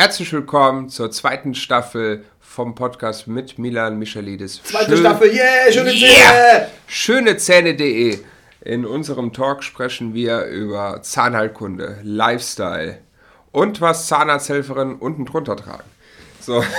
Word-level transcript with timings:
Herzlich 0.00 0.32
willkommen 0.32 0.88
zur 0.90 1.10
zweiten 1.10 1.56
Staffel 1.56 2.24
vom 2.38 2.76
Podcast 2.76 3.26
mit 3.26 3.58
Milan 3.58 3.98
Michalidis. 3.98 4.62
Zweite 4.62 4.92
Schön, 4.92 4.98
Staffel, 4.98 5.32
yeah, 5.32 5.72
schöne 5.72 5.90
Zähne! 5.90 6.68
Schönezähne.de. 6.86 8.20
In 8.60 8.86
unserem 8.86 9.32
Talk 9.32 9.64
sprechen 9.64 10.14
wir 10.14 10.44
über 10.44 11.02
Zahnheilkunde, 11.02 11.98
Lifestyle 12.04 12.98
und 13.50 13.80
was 13.80 14.06
Zahnarzthelferinnen 14.06 15.00
unten 15.00 15.24
drunter 15.24 15.56
tragen. 15.56 15.82
So. 16.48 16.64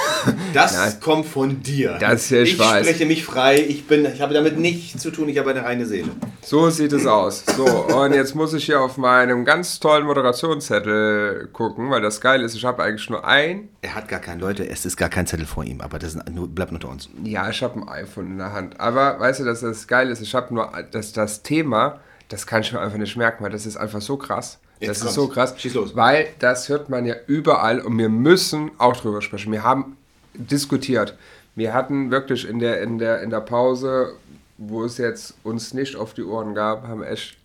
Das 0.51 0.75
Nein. 0.75 0.93
kommt 0.99 1.25
von 1.27 1.61
dir. 1.61 1.97
Das 1.99 2.31
ich, 2.31 2.53
ich 2.53 2.59
weiß. 2.59 2.85
spreche 2.85 3.05
mich 3.05 3.23
frei. 3.23 3.55
Ich, 3.59 3.85
bin, 3.85 4.03
ich 4.03 4.19
habe 4.19 4.33
damit 4.33 4.57
nichts 4.57 5.01
zu 5.01 5.11
tun. 5.11 5.29
Ich 5.29 5.37
habe 5.37 5.51
eine 5.51 5.63
reine 5.63 5.85
Seele. 5.85 6.09
So 6.41 6.69
sieht 6.71 6.91
es 6.91 7.05
aus. 7.05 7.45
So, 7.55 7.65
und 7.65 8.13
jetzt 8.13 8.33
muss 8.35 8.53
ich 8.53 8.65
hier 8.65 8.81
auf 8.81 8.97
meinem 8.97 9.45
ganz 9.45 9.79
tollen 9.79 10.05
Moderationszettel 10.07 11.49
gucken, 11.53 11.91
weil 11.91 12.01
das 12.01 12.19
geil 12.19 12.41
ist. 12.41 12.55
Ich 12.55 12.65
habe 12.65 12.83
eigentlich 12.83 13.09
nur 13.11 13.23
ein. 13.25 13.69
Er 13.81 13.93
hat 13.93 14.07
gar 14.07 14.19
keinen, 14.19 14.39
Leute, 14.39 14.67
es 14.67 14.85
ist 14.85 14.97
gar 14.97 15.09
kein 15.09 15.27
Zettel 15.27 15.45
vor 15.45 15.63
ihm, 15.63 15.81
aber 15.81 15.99
das 15.99 16.17
nur, 16.31 16.47
bleibt 16.47 16.71
unter 16.71 16.89
uns. 16.89 17.07
Ja, 17.23 17.47
ich 17.49 17.61
habe 17.61 17.79
ein 17.79 17.87
iPhone 17.87 18.25
in 18.25 18.37
der 18.39 18.51
Hand. 18.51 18.79
Aber 18.79 19.19
weißt 19.19 19.41
du, 19.41 19.45
dass 19.45 19.61
das 19.61 19.87
geil 19.87 20.09
ist? 20.09 20.19
Ich 20.21 20.33
habe 20.33 20.53
nur 20.53 20.71
das, 20.91 21.13
das 21.13 21.43
Thema, 21.43 21.99
das 22.27 22.47
kann 22.47 22.61
ich 22.61 22.73
mir 22.73 22.81
einfach 22.81 22.97
nicht 22.97 23.15
merken, 23.15 23.43
weil 23.43 23.51
das 23.51 23.67
ist 23.67 23.77
einfach 23.77 24.01
so 24.01 24.17
krass. 24.17 24.59
Jetzt 24.79 25.01
das 25.01 25.09
ist 25.09 25.15
so 25.15 25.27
krass. 25.27 25.53
Schieß 25.57 25.73
los. 25.73 25.95
Weil 25.95 26.27
das 26.39 26.69
hört 26.69 26.89
man 26.89 27.05
ja 27.05 27.15
überall 27.27 27.81
und 27.81 27.97
wir 27.97 28.09
müssen 28.09 28.71
auch 28.77 28.95
drüber 28.95 29.21
sprechen. 29.21 29.51
Wir 29.51 29.63
haben 29.63 29.97
diskutiert. 30.33 31.17
Wir 31.55 31.73
hatten 31.73 32.11
wirklich 32.11 32.47
in 32.47 32.59
der, 32.59 32.81
in 32.81 32.97
der, 32.97 33.21
in 33.21 33.29
der 33.29 33.41
Pause, 33.41 34.13
wo 34.57 34.85
es 34.85 34.97
jetzt 34.97 35.35
uns 35.43 35.73
nicht 35.73 35.95
auf 35.95 36.13
die 36.13 36.23
Ohren 36.23 36.55
gab, 36.55 36.87
haben 36.87 37.03
echt 37.03 37.37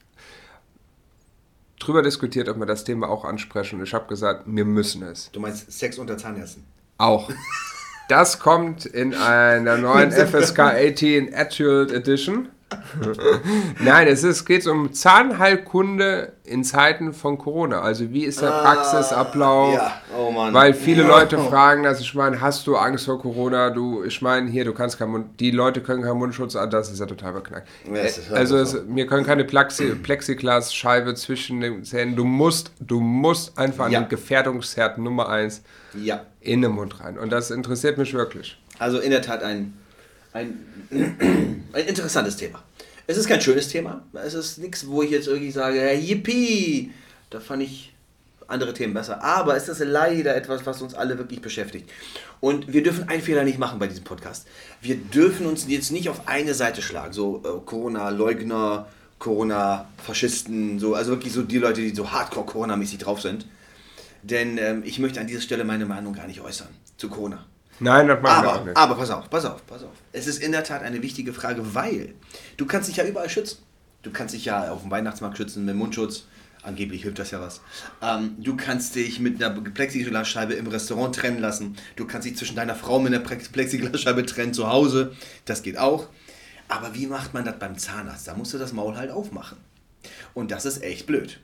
drüber 1.80 2.02
diskutiert, 2.02 2.48
ob 2.48 2.59
wir 2.59 2.66
das 2.66 2.85
Thema 2.85 3.09
auch 3.09 3.24
ansprechen. 3.24 3.80
Und 3.80 3.85
ich 3.85 3.95
habe 3.95 4.07
gesagt, 4.07 4.45
wir 4.46 4.65
müssen 4.65 5.02
es. 5.02 5.30
Du 5.32 5.41
meinst 5.41 5.71
Sex 5.73 5.98
unter 5.98 6.16
Zahnärzten? 6.16 6.65
Auch. 6.98 7.30
Das 8.09 8.38
kommt 8.38 8.87
in 8.87 9.15
einer 9.15 9.76
neuen 9.79 10.13
FSK 10.13 10.59
18 10.60 11.35
Adult 11.35 11.91
Edition. 11.91 12.48
Nein, 13.80 14.09
es 14.09 14.24
ist, 14.24 14.45
geht 14.45 14.66
um 14.66 14.93
Zahnheilkunde 14.93 16.32
in 16.45 16.65
Zeiten 16.65 17.12
von 17.12 17.38
Corona. 17.38 17.80
Also 17.80 18.10
wie 18.12 18.24
ist 18.24 18.43
der 18.43 18.52
ah, 18.52 18.62
Praxisablauf? 18.62 19.74
Ja. 19.74 20.01
Oh 20.16 20.34
Weil 20.34 20.74
viele 20.74 21.02
ja. 21.02 21.09
Leute 21.09 21.38
fragen 21.38 21.82
das. 21.82 22.01
Ich 22.01 22.15
meine, 22.15 22.40
hast 22.40 22.66
du 22.66 22.76
Angst 22.76 23.07
vor 23.07 23.20
Corona? 23.20 23.70
Du, 23.70 24.02
ich 24.04 24.20
meine, 24.23 24.51
hier, 24.51 24.65
du 24.65 24.73
kannst 24.73 24.98
kein 24.98 25.10
Mund, 25.10 25.40
die 25.40 25.51
Leute 25.51 25.80
können 25.80 26.02
keinen 26.02 26.18
Mundschutz 26.18 26.57
an. 26.57 26.70
Das 26.70 26.90
ist 26.90 27.01
ja 27.01 27.07
total 27.07 27.32
beknackt. 27.35 27.68
Ja, 27.92 28.02
also 28.35 28.57
es, 28.57 28.76
wir 28.87 29.07
können 29.07 29.24
keine 29.24 29.45
Plexi, 29.45 29.95
Plexiglasscheibe 29.95 31.15
zwischen 31.15 31.60
den 31.60 31.85
Zähnen. 31.85 32.16
Du 32.16 32.24
musst, 32.24 32.73
du 32.80 33.01
musst 33.01 33.59
einfach 33.59 33.87
an 33.87 33.92
den 33.92 34.09
Gefährdungsherd 34.09 34.98
Nummer 34.98 35.29
1 35.29 35.62
in 36.40 36.62
den 36.62 36.73
Mund 36.73 37.01
rein. 37.01 37.18
Und 37.18 37.30
das 37.30 37.51
interessiert 37.51 37.98
mich 37.98 38.12
wirklich. 38.15 38.59
Also 38.79 38.98
in 38.98 39.10
der 39.10 39.23
Tat 39.23 39.42
ein 39.42 39.74
ein, 40.35 41.54
ein 41.74 41.86
interessantes 41.86 42.36
Thema. 42.36 42.62
Es 43.06 43.18
ist 43.18 43.28
kein 43.28 43.40
schönes 43.40 43.68
Thema. 43.68 44.02
Es 44.14 44.34
ist 44.34 44.58
nichts, 44.58 44.86
wo 44.86 45.02
ich 45.02 45.10
jetzt 45.10 45.28
irgendwie 45.28 45.50
sage, 45.50 45.80
hey, 45.80 45.98
yippie, 45.98 46.92
da 47.30 47.40
fand 47.40 47.62
ich 47.62 47.92
andere 48.46 48.72
Themen 48.72 48.94
besser. 48.94 49.22
Aber 49.22 49.56
es 49.56 49.68
ist 49.68 49.80
leider 49.80 50.34
etwas, 50.34 50.64
was 50.64 50.80
uns 50.80 50.95
alle 50.95 51.18
wirklich 51.18 51.42
beschäftigt. 51.42 51.90
Und 52.40 52.72
wir 52.72 52.82
dürfen 52.82 53.08
einen 53.08 53.22
Fehler 53.22 53.45
nicht 53.45 53.58
machen 53.58 53.78
bei 53.78 53.86
diesem 53.86 54.04
Podcast. 54.04 54.46
Wir 54.80 54.96
dürfen 54.96 55.46
uns 55.46 55.66
jetzt 55.68 55.92
nicht 55.92 56.08
auf 56.08 56.28
eine 56.28 56.54
Seite 56.54 56.82
schlagen. 56.82 57.12
So 57.12 57.42
äh, 57.45 57.60
Corona-Leugner, 57.64 58.86
Corona-Faschisten, 59.18 60.78
so, 60.78 60.95
also 60.95 61.12
wirklich 61.12 61.32
so 61.32 61.42
die 61.42 61.58
Leute, 61.58 61.80
die 61.80 61.95
so 61.95 62.10
hardcore 62.10 62.46
Corona-mäßig 62.46 62.98
drauf 62.98 63.20
sind. 63.20 63.46
Denn 64.22 64.58
ähm, 64.58 64.82
ich 64.84 64.98
möchte 64.98 65.20
an 65.20 65.26
dieser 65.26 65.42
Stelle 65.42 65.64
meine 65.64 65.86
Meinung 65.86 66.14
gar 66.14 66.26
nicht 66.26 66.41
äußern 66.41 66.68
zu 66.96 67.08
Corona. 67.08 67.44
Nein, 67.80 68.08
das 68.08 68.22
machen 68.22 68.44
wir 68.44 68.52
auch 68.52 68.64
nicht. 68.64 68.76
Aber 68.76 68.94
pass 68.94 69.10
auf, 69.10 69.28
pass 69.28 69.44
auf, 69.44 69.66
pass 69.66 69.82
auf. 69.82 69.92
Es 70.12 70.26
ist 70.26 70.42
in 70.42 70.52
der 70.52 70.64
Tat 70.64 70.82
eine 70.82 71.02
wichtige 71.02 71.32
Frage, 71.32 71.74
weil 71.74 72.14
du 72.56 72.66
kannst 72.66 72.88
dich 72.88 72.96
ja 72.96 73.04
überall 73.04 73.28
schützen. 73.28 73.58
Du 74.02 74.10
kannst 74.12 74.34
dich 74.34 74.44
ja 74.44 74.70
auf 74.70 74.82
dem 74.82 74.90
Weihnachtsmarkt 74.90 75.36
schützen 75.36 75.64
mit 75.64 75.74
Mundschutz. 75.74 76.26
Angeblich 76.62 77.02
hilft 77.02 77.18
das 77.18 77.30
ja 77.30 77.40
was. 77.40 77.60
Ähm, 78.00 78.36
du 78.38 78.56
kannst 78.56 78.94
dich 78.94 79.20
mit 79.20 79.42
einer 79.42 79.60
Plexiglasscheibe 79.60 80.54
im 80.54 80.66
Restaurant 80.66 81.14
trennen 81.14 81.38
lassen. 81.38 81.76
Du 81.96 82.06
kannst 82.06 82.26
dich 82.26 82.36
zwischen 82.36 82.56
deiner 82.56 82.74
Frau 82.74 82.98
mit 82.98 83.12
einer 83.12 83.22
Plexiglasscheibe 83.22 84.24
trennen 84.24 84.54
zu 84.54 84.68
Hause. 84.68 85.14
Das 85.44 85.62
geht 85.62 85.76
auch. 85.76 86.08
Aber 86.68 86.94
wie 86.94 87.06
macht 87.06 87.34
man 87.34 87.44
das 87.44 87.58
beim 87.58 87.76
Zahnarzt? 87.76 88.26
Da 88.26 88.34
musst 88.34 88.54
du 88.54 88.58
das 88.58 88.72
Maul 88.72 88.96
halt 88.96 89.10
aufmachen. 89.10 89.58
Und 90.32 90.50
das 90.50 90.64
ist 90.64 90.82
echt 90.82 91.06
blöd. 91.06 91.40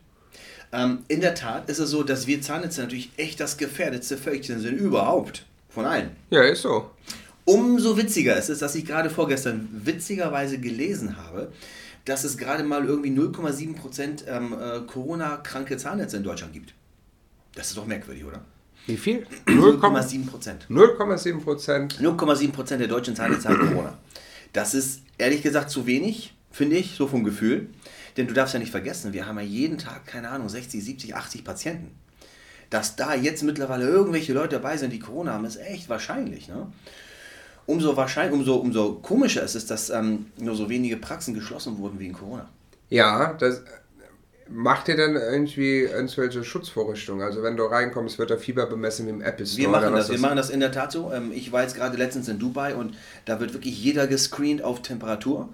Ähm, 0.72 1.04
in 1.08 1.20
der 1.20 1.34
Tat 1.34 1.68
ist 1.68 1.78
es 1.78 1.90
so, 1.90 2.02
dass 2.02 2.26
wir 2.26 2.40
Zahnärzte 2.40 2.80
natürlich 2.80 3.10
echt 3.16 3.40
das 3.40 3.58
gefährdetste 3.58 4.16
Völkchen 4.16 4.60
sind 4.60 4.78
überhaupt. 4.78 5.44
Von 5.70 5.86
allen. 5.86 6.10
Ja, 6.30 6.42
ist 6.42 6.62
so. 6.62 6.90
Umso 7.44 7.96
witziger 7.96 8.36
ist 8.36 8.50
es, 8.50 8.58
dass 8.58 8.74
ich 8.74 8.84
gerade 8.84 9.08
vorgestern 9.08 9.68
witzigerweise 9.72 10.58
gelesen 10.58 11.16
habe, 11.16 11.52
dass 12.04 12.24
es 12.24 12.36
gerade 12.36 12.64
mal 12.64 12.84
irgendwie 12.84 13.10
0,7% 13.10 14.26
ähm, 14.26 14.52
äh, 14.52 14.80
Corona-kranke 14.86 15.76
Zahnärzte 15.76 16.16
in 16.16 16.24
Deutschland 16.24 16.52
gibt. 16.52 16.74
Das 17.54 17.68
ist 17.68 17.76
doch 17.76 17.86
merkwürdig, 17.86 18.24
oder? 18.24 18.40
Wie 18.86 18.96
viel? 18.96 19.26
0,7 19.46 20.26
Prozent. 20.26 20.66
0,7 20.68 21.40
Prozent. 21.40 22.00
0,7 22.00 22.52
Prozent 22.52 22.80
der 22.80 22.88
deutschen 22.88 23.14
Zahnärzte 23.14 23.48
haben 23.48 23.68
Corona. 23.68 23.98
Das 24.52 24.74
ist 24.74 25.02
ehrlich 25.18 25.42
gesagt 25.42 25.70
zu 25.70 25.86
wenig, 25.86 26.34
finde 26.50 26.76
ich, 26.76 26.94
so 26.96 27.06
vom 27.06 27.24
Gefühl. 27.24 27.68
Denn 28.16 28.26
du 28.26 28.34
darfst 28.34 28.54
ja 28.54 28.60
nicht 28.60 28.72
vergessen, 28.72 29.12
wir 29.12 29.26
haben 29.26 29.38
ja 29.38 29.44
jeden 29.44 29.78
Tag, 29.78 30.06
keine 30.06 30.30
Ahnung, 30.30 30.48
60, 30.48 30.82
70, 30.82 31.14
80 31.14 31.44
Patienten 31.44 31.94
dass 32.70 32.96
da 32.96 33.14
jetzt 33.14 33.42
mittlerweile 33.42 33.86
irgendwelche 33.86 34.32
Leute 34.32 34.56
dabei 34.56 34.76
sind, 34.76 34.92
die 34.92 35.00
Corona 35.00 35.32
haben, 35.32 35.44
ist 35.44 35.56
echt 35.56 35.88
wahrscheinlich. 35.88 36.48
Ne? 36.48 36.66
Umso, 37.66 37.96
wahrscheinlich, 37.96 38.32
umso, 38.32 38.56
umso 38.56 38.94
komischer 38.94 39.42
ist 39.42 39.54
es, 39.56 39.66
dass 39.66 39.90
ähm, 39.90 40.26
nur 40.38 40.54
so 40.54 40.68
wenige 40.68 40.96
Praxen 40.96 41.34
geschlossen 41.34 41.78
wurden 41.78 41.98
wegen 41.98 42.14
Corona. 42.14 42.48
Ja, 42.88 43.34
das 43.34 43.62
macht 44.48 44.88
ihr 44.88 44.96
dann 44.96 45.14
irgendwie 45.14 45.80
irgendwelche 45.80 46.42
Schutzvorrichtungen? 46.44 47.22
Also 47.22 47.42
wenn 47.42 47.56
du 47.56 47.64
reinkommst, 47.64 48.18
wird 48.18 48.30
da 48.30 48.36
Fieber 48.36 48.66
bemessen 48.66 49.06
wie 49.06 49.10
im 49.10 49.22
App 49.22 49.40
Store? 49.46 49.56
Wir 49.56 49.68
machen 49.68 49.94
das, 49.94 50.10
wir 50.10 50.18
machen 50.18 50.36
das 50.36 50.50
in 50.50 50.60
der 50.60 50.72
Tat 50.72 50.92
so. 50.92 51.12
Ähm, 51.12 51.32
ich 51.32 51.52
war 51.52 51.62
jetzt 51.62 51.76
gerade 51.76 51.96
letztens 51.96 52.28
in 52.28 52.38
Dubai 52.38 52.74
und 52.74 52.96
da 53.24 53.40
wird 53.40 53.52
wirklich 53.52 53.82
jeder 53.82 54.06
gescreent 54.06 54.62
auf 54.62 54.82
Temperatur. 54.82 55.48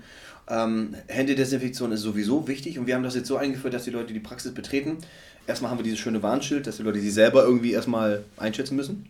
Ähm, 0.48 0.94
Händedesinfektion 1.08 1.92
ist 1.92 2.00
sowieso 2.00 2.48
wichtig 2.48 2.78
und 2.78 2.86
wir 2.86 2.94
haben 2.94 3.02
das 3.02 3.14
jetzt 3.14 3.28
so 3.28 3.36
eingeführt, 3.36 3.74
dass 3.74 3.84
die 3.84 3.90
Leute 3.90 4.12
die 4.12 4.20
Praxis 4.20 4.54
betreten, 4.54 4.98
erstmal 5.46 5.70
haben 5.70 5.78
wir 5.78 5.84
dieses 5.84 5.98
schöne 5.98 6.22
Warnschild, 6.22 6.66
dass 6.66 6.76
die 6.76 6.82
Leute 6.82 7.00
sich 7.00 7.14
selber 7.14 7.44
irgendwie 7.44 7.72
erstmal 7.72 8.24
einschätzen 8.36 8.76
müssen. 8.76 9.06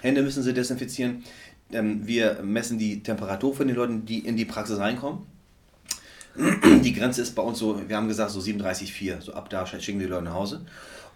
Hände 0.00 0.22
müssen 0.22 0.42
sie 0.42 0.54
desinfizieren. 0.54 1.24
Ähm, 1.72 2.06
wir 2.06 2.40
messen 2.42 2.78
die 2.78 3.02
Temperatur 3.02 3.54
von 3.54 3.66
den 3.66 3.76
Leuten, 3.76 4.06
die 4.06 4.20
in 4.20 4.36
die 4.36 4.44
Praxis 4.44 4.78
reinkommen. 4.78 5.26
Die 6.84 6.92
Grenze 6.92 7.22
ist 7.22 7.34
bei 7.34 7.42
uns 7.42 7.58
so, 7.58 7.88
wir 7.88 7.96
haben 7.96 8.06
gesagt, 8.06 8.30
so 8.30 8.38
37,4. 8.38 9.20
So 9.20 9.34
ab 9.34 9.50
da 9.50 9.66
schicken 9.66 9.98
die 9.98 10.06
Leute 10.06 10.26
nach 10.26 10.34
Hause. 10.34 10.64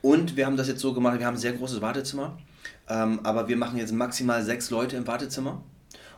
Und 0.03 0.37
wir 0.37 0.45
haben 0.45 0.57
das 0.57 0.67
jetzt 0.67 0.81
so 0.81 0.93
gemacht, 0.93 1.21
wir 1.21 1.27
haben 1.27 1.37
ein 1.37 1.41
sehr 1.41 1.53
großes 1.53 1.81
Wartezimmer. 1.81 2.37
Ähm, 2.89 3.21
aber 3.23 3.47
wir 3.49 3.57
machen 3.57 3.79
jetzt 3.79 3.93
maximal 3.93 4.43
sechs 4.43 4.71
Leute 4.71 4.97
im 4.97 5.07
Wartezimmer. 5.07 5.63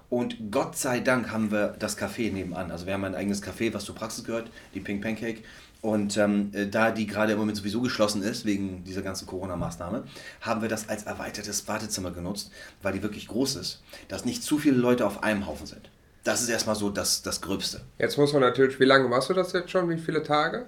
Und 0.09 0.51
Gott 0.51 0.77
sei 0.77 1.01
Dank 1.01 1.31
haben 1.31 1.51
wir 1.51 1.77
das 1.79 1.99
Café 1.99 2.33
nebenan. 2.33 2.71
Also 2.71 2.87
wir 2.87 2.95
haben 2.95 3.05
ein 3.05 3.15
eigenes 3.15 3.43
Café, 3.43 3.75
was 3.75 3.85
zur 3.85 3.95
Praxis 3.95 4.25
gehört, 4.25 4.51
die 4.75 4.81
Pink 4.81 5.03
Pancake. 5.03 5.43
Und 5.82 6.16
ähm, 6.16 6.50
äh, 6.53 6.66
da 6.66 6.91
die 6.91 7.06
gerade 7.06 7.32
im 7.32 7.38
Moment 7.38 7.56
sowieso 7.56 7.81
geschlossen 7.81 8.22
ist, 8.22 8.44
wegen 8.44 8.84
dieser 8.84 9.03
ganzen 9.03 9.26
Corona-Maßnahme, 9.26 10.04
haben 10.41 10.62
wir 10.62 10.69
das 10.69 10.88
als 10.88 11.04
erweitertes 11.04 11.69
Wartezimmer 11.69 12.10
genutzt, 12.10 12.50
weil 12.82 12.94
die 12.94 13.03
wirklich 13.03 13.28
groß 13.28 13.56
ist, 13.56 13.82
dass 14.09 14.25
nicht 14.25 14.42
zu 14.42 14.59
viele 14.59 14.76
Leute 14.76 15.06
auf 15.06 15.22
einem 15.22 15.47
Haufen 15.47 15.66
sind. 15.66 15.91
Das 16.25 16.42
ist 16.42 16.48
erstmal 16.48 16.75
so 16.75 16.91
das, 16.91 17.22
das 17.22 17.41
Gröbste. 17.41 17.82
Jetzt 17.98 18.19
muss 18.19 18.32
man 18.32 18.42
natürlich, 18.42 18.81
wie 18.81 18.84
lange 18.84 19.06
machst 19.09 19.31
du 19.31 19.34
das 19.34 19.53
jetzt 19.53 19.70
schon? 19.70 19.88
Wie 19.88 19.98
viele 19.98 20.25
Tage? 20.25 20.67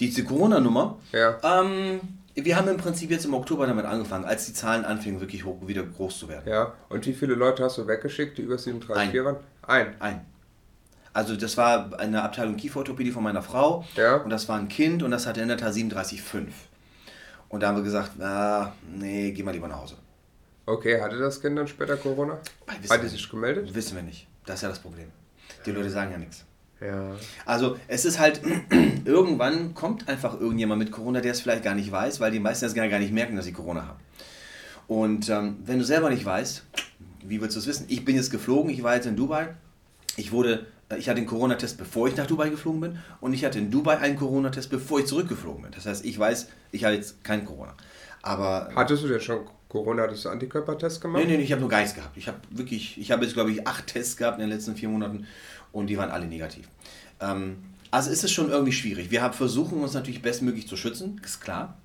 Diese 0.00 0.22
Corona-Nummer? 0.22 0.98
Ja. 1.12 1.38
Ähm, 1.42 2.00
wir 2.34 2.56
haben 2.56 2.68
im 2.68 2.76
Prinzip 2.76 3.10
jetzt 3.10 3.24
im 3.24 3.34
Oktober 3.34 3.66
damit 3.66 3.84
angefangen, 3.84 4.24
als 4.24 4.46
die 4.46 4.52
Zahlen 4.52 4.84
anfingen, 4.84 5.20
wirklich 5.20 5.44
hoch, 5.44 5.56
wieder 5.66 5.82
groß 5.82 6.18
zu 6.18 6.28
werden. 6.28 6.48
Ja. 6.50 6.74
Und 6.88 7.06
wie 7.06 7.12
viele 7.14 7.34
Leute 7.34 7.64
hast 7.64 7.78
du 7.78 7.86
weggeschickt, 7.86 8.36
die 8.38 8.42
über 8.42 8.58
37 8.58 9.24
waren? 9.24 9.36
Ein. 9.62 9.94
Ein. 10.00 10.31
Also 11.12 11.36
das 11.36 11.56
war 11.56 11.98
eine 11.98 12.22
Abteilung 12.22 12.56
Kieferorthopädie 12.56 13.10
von 13.10 13.22
meiner 13.22 13.42
Frau 13.42 13.84
ja. 13.96 14.16
und 14.16 14.30
das 14.30 14.48
war 14.48 14.58
ein 14.58 14.68
Kind 14.68 15.02
und 15.02 15.10
das 15.10 15.26
hatte 15.26 15.40
in 15.40 15.48
der 15.48 15.58
Tat 15.58 15.74
37,5. 15.74 16.46
Und 17.48 17.60
da 17.60 17.68
haben 17.68 17.76
wir 17.76 17.82
gesagt, 17.82 18.20
ah, 18.20 18.72
nee, 18.90 19.30
geh 19.32 19.42
mal 19.42 19.50
lieber 19.50 19.68
nach 19.68 19.82
Hause. 19.82 19.96
Okay, 20.64 21.00
hatte 21.00 21.18
das 21.18 21.40
Kind 21.40 21.58
dann 21.58 21.68
später 21.68 21.96
Corona? 21.96 22.38
Hat 22.66 23.02
es 23.04 23.10
sich 23.10 23.28
gemeldet? 23.28 23.74
Wissen 23.74 23.96
wir 23.96 24.02
nicht. 24.02 24.26
Das 24.46 24.56
ist 24.56 24.62
ja 24.62 24.68
das 24.68 24.78
Problem. 24.78 25.08
Die 25.66 25.70
Leute 25.70 25.90
sagen 25.90 26.12
ja 26.12 26.18
nichts. 26.18 26.44
Ja. 26.80 27.14
Also 27.44 27.76
es 27.88 28.04
ist 28.04 28.18
halt, 28.18 28.40
irgendwann 29.04 29.74
kommt 29.74 30.08
einfach 30.08 30.40
irgendjemand 30.40 30.78
mit 30.78 30.92
Corona, 30.92 31.20
der 31.20 31.32
es 31.32 31.40
vielleicht 31.40 31.62
gar 31.62 31.74
nicht 31.74 31.92
weiß, 31.92 32.20
weil 32.20 32.30
die 32.30 32.40
meisten 32.40 32.64
das 32.64 32.74
gar 32.74 32.86
nicht 32.98 33.12
merken, 33.12 33.36
dass 33.36 33.44
sie 33.44 33.52
Corona 33.52 33.86
haben. 33.86 34.00
Und 34.88 35.28
ähm, 35.28 35.58
wenn 35.64 35.78
du 35.78 35.84
selber 35.84 36.10
nicht 36.10 36.24
weißt, 36.24 36.64
wie 37.24 37.40
willst 37.40 37.56
du 37.56 37.60
es 37.60 37.66
wissen? 37.66 37.86
Ich 37.88 38.04
bin 38.04 38.16
jetzt 38.16 38.30
geflogen, 38.30 38.70
ich 38.70 38.82
war 38.82 38.94
jetzt 38.94 39.06
in 39.06 39.16
Dubai. 39.16 39.54
Ich 40.16 40.32
wurde 40.32 40.66
ich 40.98 41.08
hatte 41.08 41.20
den 41.20 41.26
Corona-Test, 41.26 41.78
bevor 41.78 42.08
ich 42.08 42.16
nach 42.16 42.26
Dubai 42.26 42.48
geflogen 42.48 42.80
bin 42.80 42.98
und 43.20 43.32
ich 43.32 43.44
hatte 43.44 43.58
in 43.58 43.70
Dubai 43.70 43.98
einen 43.98 44.16
Corona-Test, 44.16 44.70
bevor 44.70 45.00
ich 45.00 45.06
zurückgeflogen 45.06 45.62
bin. 45.62 45.72
Das 45.72 45.86
heißt, 45.86 46.04
ich 46.04 46.18
weiß, 46.18 46.48
ich 46.72 46.84
hatte 46.84 46.96
jetzt 46.96 47.22
kein 47.24 47.44
Corona. 47.44 47.74
Aber 48.22 48.70
hattest 48.74 49.02
du 49.02 49.08
denn 49.08 49.20
schon 49.20 49.40
Corona 49.68 50.02
hattest 50.02 50.26
du 50.26 50.28
Antikörpertest 50.28 51.00
gemacht? 51.00 51.24
Nee, 51.26 51.36
nee 51.36 51.42
ich 51.42 51.50
habe 51.50 51.60
nur 51.60 51.70
Geist 51.70 51.96
gehabt. 51.96 52.16
Ich 52.16 52.28
habe 52.28 52.38
wirklich, 52.50 52.98
ich 52.98 53.10
habe 53.10 53.24
jetzt 53.24 53.34
glaube 53.34 53.50
ich 53.50 53.66
acht 53.66 53.86
Tests 53.86 54.16
gehabt 54.16 54.38
in 54.38 54.48
den 54.48 54.50
letzten 54.50 54.76
vier 54.76 54.88
Monaten 54.88 55.26
und 55.72 55.86
die 55.86 55.96
waren 55.96 56.10
alle 56.10 56.26
negativ. 56.26 56.68
Ähm, 57.20 57.56
also 57.90 58.10
ist 58.10 58.22
es 58.22 58.30
schon 58.30 58.50
irgendwie 58.50 58.72
schwierig. 58.72 59.10
Wir 59.10 59.22
haben, 59.22 59.34
versuchen 59.34 59.82
uns 59.82 59.94
natürlich 59.94 60.22
bestmöglich 60.22 60.68
zu 60.68 60.76
schützen, 60.76 61.20
ist 61.24 61.40
klar. 61.40 61.78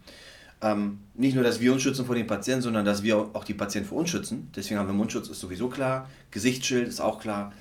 Ähm, 0.61 0.99
nicht 1.13 1.35
nur, 1.35 1.43
dass 1.43 1.59
wir 1.59 1.71
uns 1.71 1.81
schützen 1.81 2.05
vor 2.05 2.15
den 2.15 2.27
Patienten, 2.27 2.63
sondern 2.63 2.83
dass 2.83 3.03
wir 3.03 3.17
auch 3.17 3.43
die 3.43 3.53
Patienten 3.53 3.89
vor 3.89 3.99
uns 3.99 4.09
schützen. 4.09 4.51
Deswegen 4.55 4.79
haben 4.79 4.87
wir 4.87 4.93
Mundschutz, 4.93 5.29
ist 5.29 5.39
sowieso 5.39 5.69
klar. 5.69 6.09
Gesichtsschild 6.31 6.87
ist 6.87 6.99
auch 6.99 7.19
klar. 7.19 7.53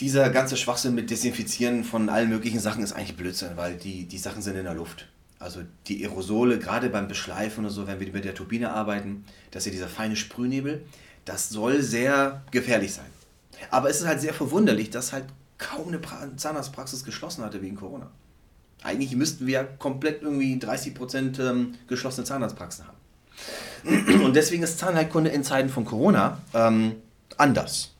Dieser 0.00 0.30
ganze 0.30 0.56
Schwachsinn 0.56 0.94
mit 0.94 1.10
Desinfizieren 1.10 1.82
von 1.82 2.08
allen 2.08 2.28
möglichen 2.28 2.60
Sachen 2.60 2.84
ist 2.84 2.92
eigentlich 2.92 3.16
Blödsinn, 3.16 3.56
weil 3.56 3.76
die, 3.76 4.04
die 4.04 4.18
Sachen 4.18 4.42
sind 4.42 4.56
in 4.56 4.64
der 4.64 4.74
Luft. 4.74 5.08
Also 5.40 5.60
die 5.86 6.04
Aerosole, 6.04 6.58
gerade 6.58 6.88
beim 6.88 7.08
Beschleifen 7.08 7.64
oder 7.64 7.72
so, 7.72 7.86
wenn 7.86 8.00
wir 8.00 8.12
mit 8.12 8.24
der 8.24 8.34
Turbine 8.34 8.70
arbeiten, 8.72 9.24
dass 9.50 9.64
ja 9.64 9.72
dieser 9.72 9.88
feine 9.88 10.16
Sprühnebel, 10.16 10.84
das 11.24 11.48
soll 11.48 11.82
sehr 11.82 12.42
gefährlich 12.50 12.94
sein. 12.94 13.06
Aber 13.70 13.90
es 13.90 14.00
ist 14.00 14.06
halt 14.06 14.20
sehr 14.20 14.34
verwunderlich, 14.34 14.90
dass 14.90 15.12
halt 15.12 15.24
kaum 15.58 15.88
eine 15.88 16.00
Zahnarztpraxis 16.36 17.04
geschlossen 17.04 17.44
hatte 17.44 17.60
wegen 17.62 17.76
Corona. 17.76 18.10
Eigentlich 18.82 19.14
müssten 19.16 19.46
wir 19.46 19.64
komplett 19.64 20.22
irgendwie 20.22 20.54
30% 20.54 21.40
ähm, 21.40 21.74
geschlossene 21.88 22.24
Zahnarztpraxen 22.24 22.84
haben. 22.86 24.22
Und 24.24 24.34
deswegen 24.36 24.62
ist 24.62 24.78
Zahnheilkunde 24.78 25.30
in 25.30 25.44
Zeiten 25.44 25.68
von 25.68 25.84
Corona 25.84 26.40
ähm, 26.54 26.96
anders. 27.36 27.92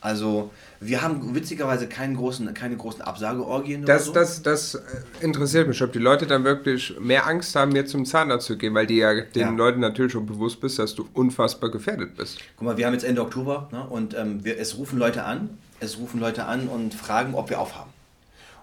Also 0.00 0.50
wir 0.78 1.02
haben 1.02 1.34
witzigerweise 1.34 1.88
keinen 1.88 2.16
großen, 2.16 2.52
keine 2.54 2.76
großen 2.76 3.02
Absageorgien. 3.02 3.84
Das, 3.84 4.06
so. 4.06 4.12
das, 4.12 4.42
das 4.42 4.74
äh, 4.74 4.80
interessiert 5.20 5.66
mich, 5.68 5.82
ob 5.82 5.92
die 5.92 5.98
Leute 5.98 6.26
dann 6.26 6.44
wirklich 6.44 6.94
mehr 7.00 7.26
Angst 7.26 7.56
haben, 7.56 7.74
jetzt 7.74 7.90
zum 7.90 8.04
Zahnarzt 8.04 8.46
zu 8.46 8.56
gehen, 8.56 8.74
weil 8.74 8.86
die 8.86 8.98
ja 8.98 9.14
den 9.14 9.40
ja. 9.40 9.50
Leuten 9.50 9.80
natürlich 9.80 10.12
schon 10.12 10.26
bewusst 10.26 10.60
bist, 10.60 10.78
dass 10.78 10.94
du 10.94 11.08
unfassbar 11.14 11.70
gefährdet 11.70 12.16
bist. 12.16 12.38
Guck 12.56 12.66
mal, 12.66 12.76
wir 12.76 12.86
haben 12.86 12.92
jetzt 12.92 13.04
Ende 13.04 13.22
Oktober 13.22 13.68
ne, 13.72 13.84
und 13.84 14.14
ähm, 14.14 14.44
wir, 14.44 14.58
es 14.58 14.76
rufen 14.76 14.98
Leute 14.98 15.24
an, 15.24 15.50
es 15.80 15.98
rufen 15.98 16.20
Leute 16.20 16.44
an 16.44 16.68
und 16.68 16.94
fragen, 16.94 17.34
ob 17.34 17.50
wir 17.50 17.60
aufhaben. 17.60 17.90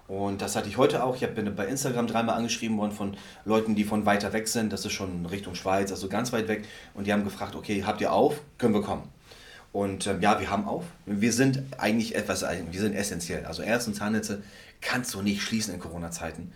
Und 0.06 0.42
das 0.42 0.54
hatte 0.54 0.68
ich 0.68 0.76
heute 0.76 1.02
auch. 1.02 1.16
Ich 1.16 1.26
bin 1.28 1.54
bei 1.56 1.66
Instagram 1.66 2.06
dreimal 2.06 2.36
angeschrieben 2.36 2.76
worden 2.76 2.92
von 2.92 3.16
Leuten, 3.44 3.74
die 3.74 3.84
von 3.84 4.04
weiter 4.04 4.32
weg 4.34 4.48
sind. 4.48 4.72
Das 4.72 4.84
ist 4.84 4.92
schon 4.92 5.24
Richtung 5.26 5.54
Schweiz, 5.54 5.90
also 5.90 6.08
ganz 6.08 6.32
weit 6.32 6.46
weg. 6.46 6.64
Und 6.92 7.06
die 7.06 7.12
haben 7.12 7.24
gefragt, 7.24 7.54
okay, 7.54 7.84
habt 7.86 8.02
ihr 8.02 8.12
auf? 8.12 8.40
Können 8.58 8.74
wir 8.74 8.82
kommen? 8.82 9.13
Und 9.74 10.06
ähm, 10.06 10.20
ja, 10.20 10.38
wir 10.38 10.50
haben 10.50 10.68
auf. 10.68 10.84
Wir 11.04 11.32
sind 11.32 11.60
eigentlich 11.78 12.14
etwas, 12.14 12.42
wir 12.42 12.80
sind 12.80 12.94
essentiell. 12.94 13.44
Also 13.44 13.62
Ärzte 13.62 13.90
und 13.90 13.96
Zahnnetze 13.96 14.40
kannst 14.80 15.12
du 15.14 15.20
nicht 15.20 15.42
schließen 15.42 15.74
in 15.74 15.80
Corona-Zeiten. 15.80 16.52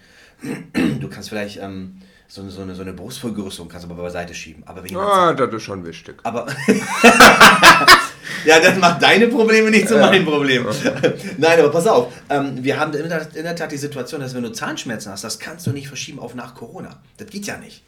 Du 1.00 1.08
kannst 1.08 1.28
vielleicht 1.28 1.58
ähm, 1.60 2.00
so, 2.28 2.48
so, 2.48 2.62
eine, 2.62 2.76
so 2.76 2.82
eine 2.82 2.92
Brustvergrößerung 2.92 3.68
kannst 3.68 3.86
du 3.88 3.90
aber 3.90 4.04
beiseite 4.04 4.34
schieben. 4.34 4.62
Aber 4.66 4.84
wenn 4.84 4.96
ah, 4.96 5.32
das 5.32 5.52
ist 5.52 5.64
schon 5.64 5.84
wichtig. 5.84 6.20
Aber 6.22 6.46
Ja, 8.44 8.60
das 8.60 8.78
macht 8.78 9.02
deine 9.02 9.26
Probleme 9.26 9.68
nicht 9.72 9.88
zu 9.88 9.96
ja. 9.96 10.06
meinen 10.06 10.24
Problemen. 10.24 10.68
Nein, 11.38 11.58
aber 11.58 11.70
pass 11.70 11.88
auf. 11.88 12.12
Ähm, 12.30 12.62
wir 12.62 12.78
haben 12.78 12.94
in 12.94 13.08
der, 13.08 13.34
in 13.34 13.42
der 13.42 13.56
Tat 13.56 13.72
die 13.72 13.76
Situation, 13.78 14.20
dass 14.20 14.32
wenn 14.32 14.44
du 14.44 14.52
Zahnschmerzen 14.52 15.10
hast, 15.10 15.24
das 15.24 15.40
kannst 15.40 15.66
du 15.66 15.72
nicht 15.72 15.88
verschieben 15.88 16.20
auf 16.20 16.36
nach 16.36 16.54
Corona. 16.54 17.00
Das 17.16 17.28
geht 17.28 17.46
ja 17.46 17.56
nicht. 17.56 17.82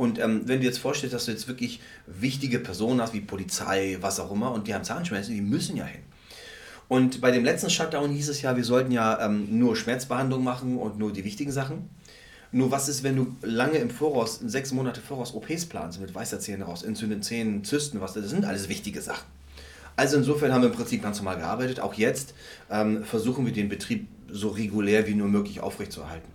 Und 0.00 0.18
ähm, 0.18 0.44
wenn 0.46 0.60
du 0.60 0.64
jetzt 0.64 0.78
vorstellst, 0.78 1.14
dass 1.14 1.26
du 1.26 1.30
jetzt 1.30 1.46
wirklich 1.46 1.78
wichtige 2.06 2.58
Personen 2.58 3.02
hast, 3.02 3.12
wie 3.12 3.20
Polizei, 3.20 3.98
was 4.00 4.18
auch 4.18 4.32
immer, 4.32 4.50
und 4.50 4.66
die 4.66 4.72
haben 4.72 4.82
Zahnschmerzen, 4.82 5.34
die 5.34 5.42
müssen 5.42 5.76
ja 5.76 5.84
hin. 5.84 6.00
Und 6.88 7.20
bei 7.20 7.30
dem 7.30 7.44
letzten 7.44 7.68
Shutdown 7.68 8.08
hieß 8.08 8.30
es 8.30 8.40
ja, 8.40 8.56
wir 8.56 8.64
sollten 8.64 8.92
ja 8.92 9.22
ähm, 9.22 9.58
nur 9.58 9.76
Schmerzbehandlung 9.76 10.42
machen 10.42 10.78
und 10.78 10.98
nur 10.98 11.12
die 11.12 11.22
wichtigen 11.22 11.52
Sachen. 11.52 11.90
Nur 12.50 12.70
was 12.70 12.88
ist, 12.88 13.02
wenn 13.02 13.14
du 13.14 13.36
lange 13.42 13.76
im 13.76 13.90
Voraus, 13.90 14.40
sechs 14.42 14.72
Monate 14.72 15.02
voraus 15.02 15.34
OPs 15.34 15.66
planst, 15.66 16.00
mit 16.00 16.14
weißer 16.14 16.40
Zähne 16.40 16.64
raus, 16.64 16.82
entzündeten 16.82 17.22
Zähnen, 17.22 17.62
Zysten, 17.62 18.00
was 18.00 18.14
das 18.14 18.30
sind 18.30 18.46
alles 18.46 18.70
wichtige 18.70 19.02
Sachen. 19.02 19.26
Also 19.96 20.16
insofern 20.16 20.54
haben 20.54 20.62
wir 20.62 20.70
im 20.70 20.74
Prinzip 20.74 21.02
ganz 21.02 21.18
normal 21.18 21.36
gearbeitet. 21.36 21.78
Auch 21.78 21.92
jetzt 21.92 22.32
ähm, 22.70 23.04
versuchen 23.04 23.44
wir 23.44 23.52
den 23.52 23.68
Betrieb 23.68 24.08
so 24.30 24.48
regulär 24.48 25.06
wie 25.06 25.14
nur 25.14 25.28
möglich 25.28 25.60
aufrechtzuerhalten. 25.60 26.26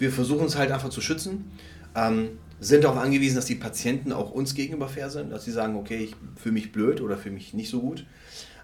Wir 0.00 0.10
versuchen 0.10 0.46
es 0.46 0.56
halt 0.56 0.72
einfach 0.72 0.88
zu 0.88 1.00
schützen, 1.00 1.50
ähm, 1.94 2.38
sind 2.58 2.84
darauf 2.84 2.98
angewiesen, 2.98 3.36
dass 3.36 3.46
die 3.46 3.54
Patienten 3.54 4.12
auch 4.12 4.30
uns 4.30 4.54
gegenüber 4.54 4.88
fair 4.88 5.10
sind, 5.10 5.30
dass 5.30 5.44
sie 5.44 5.52
sagen, 5.52 5.76
okay, 5.76 5.98
ich 5.98 6.16
fühle 6.36 6.54
mich 6.54 6.72
blöd 6.72 7.00
oder 7.00 7.16
fühle 7.16 7.34
mich 7.34 7.54
nicht 7.54 7.70
so 7.70 7.80
gut. 7.80 8.06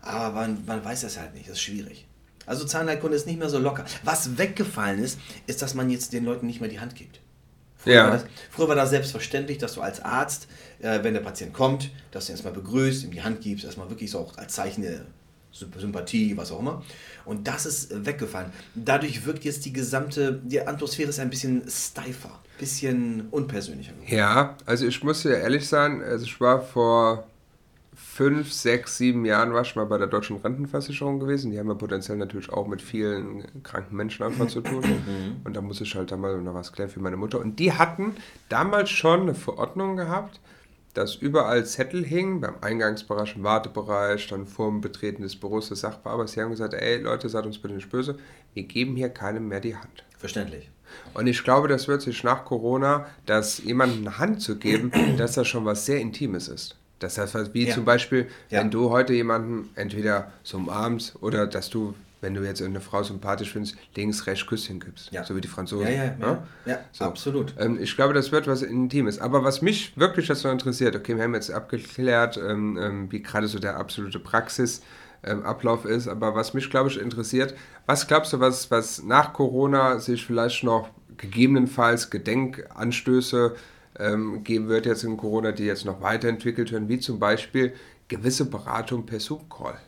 Aber 0.02 0.34
man, 0.34 0.64
man 0.66 0.84
weiß 0.84 1.02
das 1.02 1.18
halt 1.18 1.34
nicht, 1.34 1.46
das 1.46 1.54
ist 1.54 1.62
schwierig. 1.62 2.06
Also 2.46 2.64
Zahnheilkunde 2.64 3.16
ist 3.16 3.26
nicht 3.26 3.38
mehr 3.38 3.48
so 3.48 3.58
locker. 3.58 3.84
Was 4.04 4.38
weggefallen 4.38 5.02
ist, 5.02 5.18
ist, 5.46 5.62
dass 5.62 5.74
man 5.74 5.90
jetzt 5.90 6.12
den 6.12 6.24
Leuten 6.24 6.46
nicht 6.46 6.60
mehr 6.60 6.70
die 6.70 6.80
Hand 6.80 6.94
gibt. 6.94 7.20
Früher, 7.76 7.94
ja. 7.94 8.04
war, 8.04 8.12
das, 8.12 8.24
früher 8.50 8.68
war 8.68 8.76
das 8.76 8.90
selbstverständlich, 8.90 9.58
dass 9.58 9.74
du 9.74 9.80
als 9.80 10.00
Arzt, 10.00 10.48
äh, 10.80 11.00
wenn 11.02 11.14
der 11.14 11.20
Patient 11.20 11.52
kommt, 11.52 11.90
dass 12.12 12.26
du 12.26 12.32
ihn 12.32 12.34
erstmal 12.34 12.52
begrüßt, 12.52 13.04
ihm 13.04 13.10
die 13.10 13.22
Hand 13.22 13.40
gibst, 13.40 13.64
erstmal 13.64 13.90
wirklich 13.90 14.10
so 14.10 14.20
auch 14.20 14.36
als 14.38 14.54
Zeichen 14.54 14.82
der 14.82 15.02
Sympathie, 15.56 16.36
was 16.36 16.52
auch 16.52 16.60
immer. 16.60 16.82
Und 17.24 17.48
das 17.48 17.66
ist 17.66 18.04
weggefallen. 18.04 18.52
Dadurch 18.74 19.24
wirkt 19.26 19.44
jetzt 19.44 19.64
die 19.64 19.72
gesamte, 19.72 20.40
die 20.44 20.60
Atmosphäre 20.60 21.10
ist 21.10 21.18
ein 21.18 21.30
bisschen 21.30 21.62
steifer, 21.68 22.30
ein 22.30 22.58
bisschen 22.58 23.28
unpersönlicher. 23.30 23.92
Ja, 24.06 24.56
also 24.66 24.86
ich 24.86 25.02
muss 25.02 25.24
ja 25.24 25.32
ehrlich 25.32 25.68
sein, 25.68 26.02
also 26.02 26.24
ich 26.24 26.40
war 26.40 26.60
vor 26.60 27.26
fünf, 28.16 28.52
sechs, 28.52 28.96
sieben 28.96 29.24
Jahren 29.24 29.52
war 29.52 29.62
ich 29.62 29.76
mal 29.76 29.84
bei 29.84 29.98
der 29.98 30.06
Deutschen 30.06 30.36
Rentenversicherung 30.36 31.20
gewesen. 31.20 31.50
Die 31.50 31.58
haben 31.58 31.68
ja 31.68 31.74
potenziell 31.74 32.16
natürlich 32.16 32.50
auch 32.50 32.66
mit 32.66 32.80
vielen 32.80 33.62
kranken 33.62 33.96
Menschen 33.96 34.22
einfach 34.22 34.48
zu 34.48 34.62
tun. 34.62 34.80
Mhm. 34.80 35.36
Und 35.44 35.54
da 35.54 35.60
muss 35.60 35.80
ich 35.82 35.94
halt 35.94 36.12
da 36.12 36.16
mal 36.16 36.40
noch 36.40 36.54
was 36.54 36.72
klären 36.72 36.90
für 36.90 37.00
meine 37.00 37.16
Mutter. 37.16 37.38
Und 37.40 37.58
die 37.58 37.72
hatten 37.72 38.16
damals 38.48 38.90
schon 38.90 39.22
eine 39.22 39.34
Verordnung 39.34 39.96
gehabt, 39.96 40.40
dass 40.96 41.14
überall 41.14 41.66
Zettel 41.66 42.04
hingen, 42.04 42.40
beim 42.40 42.54
Eingangsbereich, 42.62 43.36
im 43.36 43.42
Wartebereich, 43.42 44.28
dann 44.28 44.46
vor 44.46 44.70
dem 44.70 44.80
Betreten 44.80 45.22
des 45.22 45.36
Büros 45.36 45.68
des 45.68 45.80
Sachbearbeiters. 45.80 46.32
Sie 46.32 46.40
haben 46.40 46.50
gesagt, 46.50 46.72
ey 46.72 46.96
Leute, 46.98 47.28
seid 47.28 47.44
uns 47.44 47.58
bitte 47.58 47.74
nicht 47.74 47.90
böse, 47.90 48.18
wir 48.54 48.62
geben 48.62 48.96
hier 48.96 49.10
keinem 49.10 49.46
mehr 49.46 49.60
die 49.60 49.76
Hand. 49.76 50.04
Verständlich. 50.16 50.70
Und 51.12 51.26
ich 51.26 51.44
glaube, 51.44 51.68
das 51.68 51.86
wird 51.86 52.00
sich 52.00 52.24
nach 52.24 52.46
Corona, 52.46 53.06
dass 53.26 53.58
jemandem 53.58 54.06
eine 54.06 54.18
Hand 54.18 54.40
zu 54.40 54.56
geben, 54.56 54.90
dass 55.18 55.34
das 55.34 55.46
schon 55.46 55.66
was 55.66 55.84
sehr 55.84 56.00
Intimes 56.00 56.48
ist. 56.48 56.76
Das 56.98 57.18
heißt, 57.18 57.52
wie 57.52 57.68
ja. 57.68 57.74
zum 57.74 57.84
Beispiel, 57.84 58.28
ja. 58.48 58.60
wenn 58.60 58.70
du 58.70 58.88
heute 58.88 59.12
jemanden 59.12 59.68
entweder 59.74 60.32
so 60.42 60.56
umarmst 60.56 61.16
oder 61.20 61.46
dass 61.46 61.68
du, 61.68 61.94
wenn 62.20 62.34
du 62.34 62.42
jetzt 62.42 62.62
eine 62.62 62.80
Frau 62.80 63.02
sympathisch 63.02 63.52
findest, 63.52 63.76
links, 63.94 64.26
rechts 64.26 64.46
Küsschen 64.46 64.80
gibst. 64.80 65.12
Ja. 65.12 65.24
So 65.24 65.36
wie 65.36 65.40
die 65.40 65.48
Franzosen. 65.48 65.86
Ja, 65.86 65.92
ja, 65.92 66.16
ja. 66.18 66.46
ja 66.64 66.78
so. 66.92 67.04
absolut. 67.04 67.54
Ähm, 67.58 67.78
ich 67.80 67.94
glaube, 67.94 68.14
das 68.14 68.32
wird 68.32 68.46
was 68.46 68.62
Intimes. 68.62 69.18
Aber 69.18 69.44
was 69.44 69.62
mich 69.62 69.96
wirklich 69.96 70.26
dazu 70.26 70.48
interessiert, 70.48 70.96
okay, 70.96 71.16
wir 71.16 71.24
haben 71.24 71.34
jetzt 71.34 71.50
abgeklärt, 71.50 72.36
ähm, 72.38 72.78
ähm, 72.80 73.12
wie 73.12 73.22
gerade 73.22 73.48
so 73.48 73.58
der 73.58 73.76
absolute 73.76 74.18
Praxisablauf 74.18 75.84
ähm, 75.84 75.90
ist, 75.90 76.08
aber 76.08 76.34
was 76.34 76.54
mich, 76.54 76.70
glaube 76.70 76.88
ich, 76.88 76.98
interessiert, 76.98 77.54
was 77.84 78.06
glaubst 78.06 78.32
du, 78.32 78.40
was, 78.40 78.70
was 78.70 79.02
nach 79.02 79.32
Corona 79.32 79.98
sich 79.98 80.24
vielleicht 80.24 80.64
noch 80.64 80.88
gegebenenfalls 81.18 82.10
Gedenkanstöße 82.10 83.54
ähm, 83.98 84.42
geben 84.44 84.68
wird 84.68 84.86
jetzt 84.86 85.04
in 85.04 85.16
Corona, 85.16 85.52
die 85.52 85.64
jetzt 85.64 85.84
noch 85.84 86.00
weiterentwickelt 86.00 86.72
werden, 86.72 86.88
wie 86.88 86.98
zum 86.98 87.18
Beispiel 87.18 87.72
gewisse 88.08 88.44
Beratung 88.46 89.06
per 89.06 89.20
Zoom-Call. 89.20 89.78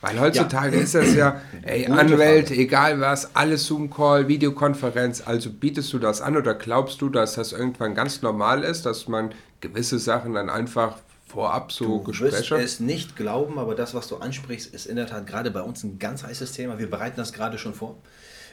Weil 0.00 0.20
heutzutage 0.20 0.76
ja. 0.76 0.82
ist 0.82 0.94
das 0.94 1.14
ja, 1.14 1.40
ey, 1.62 1.86
Anwälte, 1.86 2.54
egal 2.54 3.00
was, 3.00 3.34
alles 3.34 3.66
Zoom-Call, 3.66 4.28
Videokonferenz. 4.28 5.22
Also 5.26 5.50
bietest 5.50 5.92
du 5.92 5.98
das 5.98 6.20
an 6.20 6.36
oder 6.36 6.54
glaubst 6.54 7.00
du, 7.00 7.08
dass 7.08 7.34
das 7.34 7.52
irgendwann 7.52 7.94
ganz 7.94 8.22
normal 8.22 8.62
ist, 8.62 8.86
dass 8.86 9.08
man 9.08 9.32
gewisse 9.60 9.98
Sachen 9.98 10.34
dann 10.34 10.50
einfach 10.50 10.98
vorab 11.26 11.72
so 11.72 11.84
du 11.84 12.02
Gespräche? 12.04 12.30
Du 12.30 12.56
wirst 12.56 12.74
es 12.74 12.80
nicht 12.80 13.16
glauben, 13.16 13.58
aber 13.58 13.74
das, 13.74 13.92
was 13.92 14.06
du 14.06 14.18
ansprichst, 14.18 14.72
ist 14.72 14.86
in 14.86 14.94
der 14.94 15.08
Tat 15.08 15.26
gerade 15.26 15.50
bei 15.50 15.62
uns 15.62 15.82
ein 15.82 15.98
ganz 15.98 16.22
heißes 16.22 16.52
Thema. 16.52 16.78
Wir 16.78 16.88
bereiten 16.88 17.16
das 17.16 17.32
gerade 17.32 17.58
schon 17.58 17.74
vor. 17.74 17.96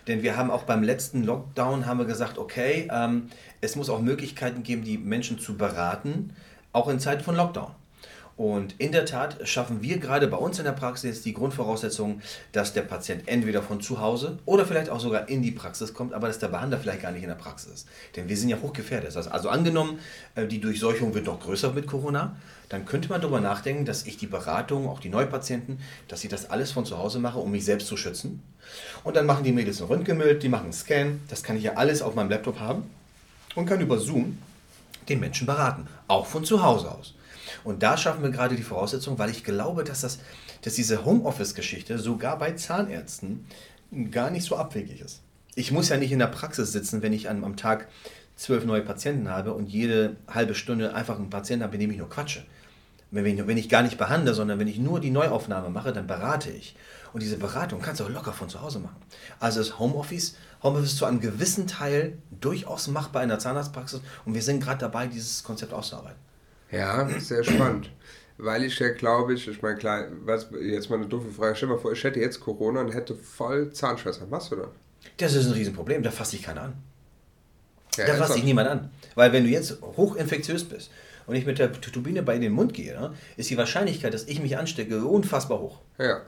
Denn 0.08 0.24
wir 0.24 0.38
haben 0.38 0.50
auch 0.50 0.64
beim 0.64 0.84
letzten 0.84 1.24
Lockdown 1.24 1.86
haben 1.86 2.00
wir 2.00 2.06
gesagt, 2.06 2.38
okay, 2.38 2.88
ähm, 2.92 3.30
es 3.62 3.76
muss 3.76 3.90
auch 3.90 4.02
Möglichkeiten 4.02 4.64
geben, 4.64 4.84
die 4.84 4.98
Menschen 4.98 5.40
zu 5.40 5.58
beraten, 5.58 6.34
auch 6.74 6.88
in 6.90 7.00
Zeiten 7.00 7.24
von 7.24 7.36
Lockdown. 7.36 7.72
Und 8.38 8.76
in 8.80 8.92
der 8.92 9.06
Tat 9.06 9.48
schaffen 9.48 9.82
wir 9.82 9.98
gerade 9.98 10.28
bei 10.28 10.36
uns 10.36 10.60
in 10.60 10.66
der 10.66 10.74
Praxis 10.74 11.22
die 11.22 11.34
Grundvoraussetzung, 11.34 12.22
dass 12.52 12.74
der 12.74 12.82
Patient 12.82 13.28
entweder 13.28 13.62
von 13.62 13.80
zu 13.80 14.02
Hause 14.02 14.40
oder 14.46 14.66
vielleicht 14.66 14.90
auch 14.90 15.00
sogar 15.00 15.30
in 15.30 15.42
die 15.42 15.52
Praxis 15.52 15.94
kommt, 15.94 16.14
aber 16.14 16.28
dass 16.28 16.40
der 16.40 16.50
Behandler 16.50 16.78
vielleicht 16.78 17.02
gar 17.02 17.12
nicht 17.12 17.24
in 17.24 17.30
der 17.30 17.36
Praxis 17.36 17.72
ist. 17.72 17.88
Denn 18.16 18.28
wir 18.28 18.36
sind 18.36 18.50
ja 18.50 18.58
hochgefährdet. 18.62 19.16
Also 19.16 19.50
angenommen, 19.50 20.00
äh, 20.36 20.48
die 20.48 20.60
Durchseuchung 20.60 21.14
wird 21.14 21.28
noch 21.28 21.40
größer 21.40 21.72
mit 21.72 21.88
Corona, 21.88 22.36
dann 22.68 22.86
könnte 22.86 23.08
man 23.08 23.22
darüber 23.22 23.40
nachdenken, 23.40 23.86
dass 23.86 24.06
ich 24.06 24.18
die 24.18 24.28
Beratung, 24.28 24.90
auch 24.90 25.00
die 25.00 25.10
Neupatienten, 25.10 25.80
dass 26.10 26.24
ich 26.24 26.30
das 26.30 26.50
alles 26.50 26.72
von 26.72 26.86
zu 26.86 26.98
Hause 26.98 27.20
mache, 27.20 27.40
um 27.40 27.52
mich 27.52 27.64
selbst 27.64 27.88
zu 27.88 27.96
schützen. 27.96 28.44
Und 29.06 29.16
dann 29.16 29.26
machen 29.26 29.46
die 29.46 29.54
Mädels 29.54 29.82
ein 29.82 29.88
Röntgenbild, 29.88 30.44
die 30.44 30.50
machen 30.50 30.66
einen 30.66 30.74
Scan, 30.74 31.22
das 31.30 31.42
kann 31.44 31.56
ich 31.56 31.64
ja 31.64 31.74
alles 31.76 32.02
auf 32.02 32.16
meinem 32.16 32.30
Laptop 32.30 32.60
haben 32.60 32.90
und 33.56 33.66
kann 33.66 33.80
über 33.80 33.98
Zoom 33.98 34.40
den 35.08 35.22
Menschen 35.22 35.46
beraten, 35.46 35.88
auch 36.08 36.26
von 36.26 36.44
zu 36.44 36.64
Hause 36.64 36.92
aus. 36.92 37.14
Und 37.66 37.82
da 37.84 37.98
schaffen 37.98 38.24
wir 38.24 38.30
gerade 38.30 38.56
die 38.56 38.64
Voraussetzung, 38.64 39.18
weil 39.18 39.32
ich 39.32 39.44
glaube, 39.44 39.84
dass, 39.84 40.02
das, 40.02 40.20
dass 40.62 40.76
diese 40.76 41.04
Homeoffice-Geschichte 41.04 41.98
sogar 41.98 42.38
bei 42.38 42.52
Zahnärzten 42.52 43.46
gar 44.12 44.30
nicht 44.30 44.46
so 44.46 44.56
abwegig 44.56 45.02
ist. 45.02 45.22
Ich 45.56 45.72
muss 45.72 45.90
ja 45.90 45.98
nicht 45.98 46.12
in 46.12 46.20
der 46.20 46.28
Praxis 46.28 46.72
sitzen, 46.72 47.02
wenn 47.02 47.12
ich 47.12 47.30
am 47.30 47.58
Tag 47.58 47.88
zwölf 48.36 48.66
neue 48.66 48.82
Patienten 48.82 49.30
habe 49.30 49.54
und 49.54 49.68
jede 49.68 50.16
halbe 50.28 50.54
Stunde 50.54 50.94
einfach 50.94 51.18
einen 51.18 51.30
Patienten 51.30 51.64
habe, 51.64 51.74
mit 51.74 51.82
dem 51.82 51.92
ich 51.92 51.98
nur 51.98 52.10
quatsche. 52.10 52.46
Wenn 53.10 53.26
ich, 53.26 53.48
wenn 53.48 53.58
ich 53.58 53.70
gar 53.70 53.82
nicht 53.82 53.98
behandle, 53.98 54.34
sondern 54.34 54.60
wenn 54.60 54.68
ich 54.68 54.78
nur 54.78 55.00
die 55.00 55.12
Neuaufnahme 55.12 55.70
mache, 55.70 55.92
dann 55.94 56.06
berate 56.06 56.52
ich. 56.52 56.76
Und 57.14 57.24
diese 57.24 57.38
Beratung 57.38 57.82
kannst 57.82 58.02
du 58.02 58.06
auch 58.06 58.10
locker 58.10 58.34
von 58.34 58.50
zu 58.50 58.62
Hause 58.62 58.80
machen. 58.80 58.98
Also 59.40 59.60
das 59.60 59.80
Homeoffice, 59.80 60.36
Homeoffice 60.62 60.92
ist 60.92 60.98
zu 60.98 61.06
einem 61.06 61.22
gewissen 61.22 61.66
Teil 61.66 62.18
durchaus 62.42 62.90
machbar 62.90 63.24
in 63.24 63.30
der 63.30 63.40
Zahnarztpraxis 63.40 64.02
und 64.26 64.34
wir 64.34 64.44
sind 64.44 64.62
gerade 64.62 64.80
dabei, 64.80 65.08
dieses 65.08 65.44
Konzept 65.44 65.74
auszuarbeiten. 65.74 66.20
Ja, 66.76 67.08
sehr 67.20 67.44
spannend. 67.44 67.90
Weil 68.38 68.64
ich 68.64 68.78
ja 68.80 68.90
glaube 68.90 69.34
ich, 69.34 69.48
ich 69.48 69.62
meine, 69.62 69.78
klar, 69.78 70.06
was, 70.26 70.48
jetzt 70.62 70.90
mal 70.90 70.98
eine 70.98 71.08
doofe 71.08 71.32
Frage, 71.32 71.56
stell 71.56 71.70
mal 71.70 71.78
vor, 71.78 71.94
ich 71.94 72.04
hätte 72.04 72.20
jetzt 72.20 72.42
Corona 72.42 72.82
und 72.82 72.94
hätte 72.94 73.16
voll 73.16 73.72
Zahnschwester. 73.72 74.26
Was 74.30 74.50
du 74.50 74.58
dann? 74.58 74.70
Das 75.18 75.34
ist 75.36 75.46
ein 75.48 75.54
Riesenproblem, 75.54 76.04
da 76.04 76.12
fasst 76.12 76.32
sich 76.32 76.44
keiner 76.44 76.64
an. 76.64 76.74
Ja, 77.96 78.08
da 78.08 78.16
fasst 78.16 78.34
sich 78.34 78.44
niemand 78.44 78.68
an. 78.68 78.90
Weil 79.16 79.32
wenn 79.32 79.46
du 79.46 79.50
jetzt 79.50 79.82
hochinfektiös 79.82 80.66
bist 80.66 80.92
und 81.28 81.36
ich 81.36 81.46
mit 81.46 81.60
der 81.60 81.72
Turbine 81.72 82.24
bei 82.24 82.36
in 82.36 82.42
den 82.42 82.52
Mund 82.52 82.74
gehe, 82.74 83.00
ne, 83.00 83.14
ist 83.38 83.50
die 83.50 83.58
Wahrscheinlichkeit, 83.58 84.14
dass 84.14 84.26
ich 84.26 84.42
mich 84.42 84.58
anstecke, 84.58 85.06
unfassbar 85.06 85.60
hoch. 85.60 85.80
Ja. 85.98 86.24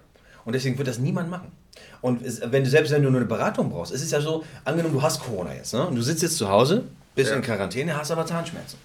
Und 0.46 0.54
deswegen 0.54 0.78
wird 0.78 0.88
das 0.88 1.00
niemand 1.00 1.30
machen. 1.30 1.52
Und 2.00 2.22
wenn 2.52 2.64
du, 2.64 2.70
selbst 2.70 2.94
wenn 2.94 3.04
du 3.04 3.10
nur 3.10 3.20
eine 3.20 3.28
Beratung 3.28 3.70
brauchst, 3.70 3.92
ist 3.92 4.02
es 4.02 4.12
ja 4.12 4.22
so, 4.22 4.46
angenommen, 4.64 4.94
du 4.94 5.02
hast 5.02 5.20
Corona 5.20 5.54
jetzt, 5.54 5.74
ne? 5.74 5.86
und 5.86 5.96
du 5.96 6.02
sitzt 6.02 6.22
jetzt 6.22 6.38
zu 6.38 6.48
Hause, 6.48 6.86
bist 7.16 7.32
ja. 7.32 7.36
in 7.36 7.42
Quarantäne, 7.42 7.98
hast 7.98 8.12
aber 8.12 8.26
Zahnschmerzen 8.26 8.78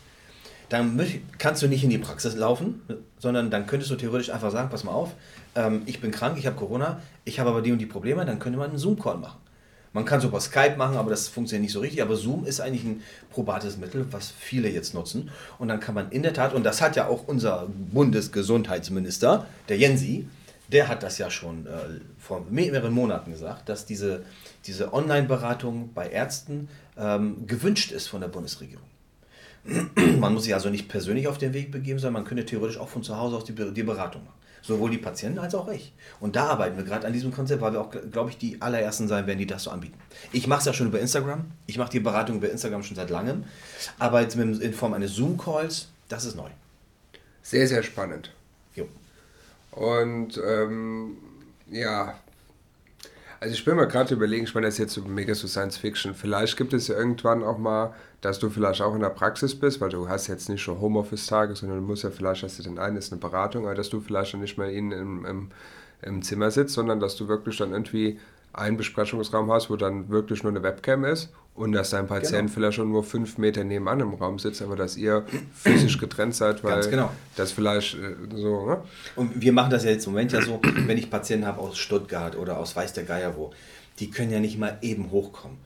dann 0.73 0.99
kannst 1.39 1.63
du 1.63 1.69
nicht 1.69 1.85
in 1.85 1.91
die 1.91 1.99
Praxis 1.99 2.35
laufen, 2.35 2.81
sondern 3.19 3.51
dann 3.51 3.67
könntest 3.67 3.91
du 3.91 3.97
theoretisch 3.97 4.31
einfach 4.31 4.51
sagen, 4.51 4.71
pass 4.71 4.85
mal 4.85 4.93
auf, 4.93 5.11
ähm, 5.55 5.83
ich 5.85 6.01
bin 6.01 6.11
krank, 6.11 6.39
ich 6.39 6.47
habe 6.47 6.57
Corona, 6.57 7.03
ich 7.25 7.39
habe 7.39 7.51
aber 7.51 7.61
die 7.61 7.73
und 7.73 7.79
die 7.79 7.87
Probleme, 7.87 8.25
dann 8.25 8.39
könnte 8.39 8.59
man 8.59 8.71
einen 8.71 8.79
Zoom-Call 8.79 9.19
machen. 9.19 9.39
Man 9.93 10.07
kann 10.07 10.21
es 10.21 10.25
über 10.25 10.41
Skype 10.41 10.77
machen, 10.79 10.97
aber 10.97 11.11
das 11.11 11.29
funktioniert 11.29 11.65
nicht 11.65 11.73
so 11.73 11.81
richtig. 11.81 12.01
Aber 12.01 12.17
Zoom 12.17 12.47
ist 12.47 12.63
eigentlich 12.63 12.85
ein 12.85 13.03
probates 13.31 13.77
Mittel, 13.77 14.07
was 14.11 14.31
viele 14.31 14.71
jetzt 14.71 14.95
nutzen. 14.95 15.31
Und 15.59 15.69
dann 15.69 15.81
kann 15.81 15.95
man 15.95 16.11
in 16.11 16.23
der 16.23 16.33
Tat, 16.33 16.55
und 16.55 16.65
das 16.65 16.81
hat 16.81 16.97
ja 16.97 17.09
auch 17.09 17.29
unser 17.29 17.69
Bundesgesundheitsminister, 17.93 19.47
der 19.69 19.77
Jensi, 19.77 20.27
der 20.69 20.89
hat 20.89 21.03
das 21.03 21.19
ja 21.19 21.31
schon 21.31 21.67
äh, 21.67 21.71
vor 22.19 22.47
mehreren 22.49 22.95
Monaten 22.95 23.33
gesagt, 23.33 23.69
dass 23.69 23.85
diese, 23.85 24.23
diese 24.65 24.95
Online-Beratung 24.95 25.91
bei 25.93 26.09
Ärzten 26.09 26.69
ähm, 26.97 27.47
gewünscht 27.47 27.93
ist 27.93 28.07
von 28.07 28.23
der 28.23 28.29
Bundesregierung. 28.29 28.87
Man 30.19 30.35
muss 30.35 30.45
sich 30.45 30.55
also 30.55 30.71
nicht 30.71 30.89
persönlich 30.89 31.29
auf 31.29 31.39
den 31.39 31.53
Weg 31.53 31.71
begeben, 31.71 31.99
sondern 31.99 32.23
man 32.23 32.25
könnte 32.25 32.45
theoretisch 32.45 32.79
auch 32.79 32.89
von 32.89 33.03
zu 33.03 33.17
Hause 33.17 33.37
aus 33.37 33.45
die, 33.45 33.55
die 33.55 33.83
Beratung 33.83 34.25
machen. 34.25 34.35
Sowohl 34.63 34.91
die 34.91 34.99
Patienten 34.99 35.41
als 35.41 35.55
auch 35.57 35.69
ich. 35.69 35.93
Und 36.21 36.37
da 36.37 36.47
arbeiten 36.47 36.77
wir 36.77 36.85
gerade 36.85 37.07
an 37.07 37.13
diesem 37.13 37.33
Konzept, 37.33 37.61
weil 37.61 37.73
wir 37.73 37.81
auch, 37.81 37.91
glaube 37.91 38.31
ich, 38.31 38.39
die 38.39 38.63
allerersten 38.63 39.09
sein 39.09 39.27
werden, 39.27 39.39
die 39.39 39.47
das 39.47 39.65
so 39.65 39.71
anbieten. 39.71 39.99
Ich 40.33 40.47
mache 40.47 40.61
es 40.61 40.67
ja 40.67 40.73
schon 40.73 40.87
über 40.87 41.01
Instagram. 41.01 41.47
Ich 41.67 41.79
mache 41.79 41.91
die 41.91 41.99
Beratung 41.99 42.37
über 42.37 42.49
Instagram 42.49 42.85
schon 42.85 42.97
seit 42.97 43.11
langem. 43.11 43.45
Aber 43.99 44.21
jetzt 44.21 44.37
in 44.37 44.73
Form 44.73 44.93
eines 44.93 45.17
Zoom-Calls, 45.17 45.89
das 46.09 46.25
ist 46.25 46.37
neu. 46.37 46.49
Sehr, 47.43 47.67
sehr 47.67 47.83
spannend. 47.83 48.31
Jo. 48.77 48.87
Und 49.73 50.41
ähm, 50.47 51.17
ja, 51.69 52.15
also 53.43 53.55
ich 53.55 53.65
bin 53.65 53.75
mir 53.75 53.89
gerade 53.89 54.15
überlegen, 54.15 54.45
ich 54.45 54.55
meine, 54.55 54.69
das 54.69 54.75
ist 54.75 54.79
jetzt 54.79 54.95
so 54.95 55.03
mega 55.03 55.35
so 55.35 55.49
Science 55.49 55.77
Fiction. 55.77 56.15
Vielleicht 56.15 56.57
gibt 56.57 56.73
es 56.73 56.87
ja 56.87 56.97
irgendwann 56.97 57.43
auch 57.43 57.59
mal, 57.59 57.93
dass 58.21 58.39
du 58.39 58.49
vielleicht 58.49 58.81
auch 58.81 58.95
in 58.95 59.01
der 59.01 59.09
Praxis 59.09 59.59
bist, 59.59 59.81
weil 59.81 59.89
du 59.91 60.09
hast 60.09 60.29
jetzt 60.29 60.49
nicht 60.49 60.63
schon 60.63 60.81
Homeoffice-Tage, 60.81 61.57
sondern 61.57 61.81
du 61.81 61.85
musst 61.85 62.05
ja 62.05 62.11
vielleicht, 62.11 62.45
hast 62.45 62.61
du 62.61 62.63
den 62.63 62.79
einen, 62.79 62.97
ist 62.97 63.11
eine 63.11 63.21
Beratung, 63.21 63.65
aber 63.65 63.75
dass 63.75 63.91
du 63.91 64.01
vielleicht 64.01 64.33
dann 64.33 64.43
nicht 64.43 64.59
mehr 64.59 64.71
in, 64.71 64.93
im, 64.93 65.25
im, 65.27 65.49
im 66.03 66.23
Zimmer 66.23 66.53
sitzt, 66.53 66.75
sondern 66.75 67.01
dass 67.01 67.17
du 67.17 67.27
wirklich 67.27 67.57
dann 67.57 67.73
irgendwie 67.73 68.21
einen 68.53 68.77
Besprechungsraum 68.77 69.51
hast, 69.51 69.71
wo 69.71 69.77
dann 69.77 70.09
wirklich 70.09 70.43
nur 70.43 70.53
eine 70.53 70.63
Webcam 70.63 71.05
ist 71.05 71.33
und 71.55 71.73
dass 71.73 71.91
dein 71.91 72.07
Patient 72.07 72.43
genau. 72.43 72.53
vielleicht 72.53 72.77
schon 72.77 72.91
nur 72.91 73.05
fünf 73.05 73.39
Meter 73.39 73.65
nebenan 73.65 74.01
im 74.01 74.15
Raum 74.15 74.39
sitzt, 74.39 74.63
aber 74.63 74.77
dass 74.77 74.97
ihr 74.97 75.25
physisch 75.55 75.99
getrennt 75.99 76.35
seid, 76.35 76.65
weil 76.65 76.89
genau. 76.89 77.11
das 77.37 77.53
vielleicht 77.53 77.95
äh, 77.95 78.15
so. 78.35 78.67
Ne? 78.67 78.79
Und 79.17 79.41
wir 79.41 79.53
machen 79.53 79.71
das 79.71 79.85
ja 79.85 79.91
jetzt 79.91 80.07
im 80.07 80.13
Moment 80.13 80.33
ja 80.33 80.43
so, 80.43 80.61
wenn 80.63 80.99
ich 80.99 81.11
Patienten 81.11 81.47
habe 81.47 81.61
aus 81.61 81.79
Stuttgart 81.79 82.37
oder 82.37 82.59
aus 82.59 82.75
Weiß 82.77 82.93
der 82.95 83.05
Geier 83.05 83.37
wo, 83.37 83.53
die 83.99 84.11
können 84.11 84.31
ja 84.31 84.41
nicht 84.41 84.59
mal 84.59 84.79
eben 84.83 85.11
hochkommen. 85.11 85.59